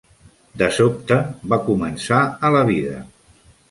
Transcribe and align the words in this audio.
De 0.61 0.69
sobte 0.77 1.19
va 1.53 1.61
començar 1.69 2.25
a 2.51 2.55
la 2.59 2.67
vida. 2.75 3.01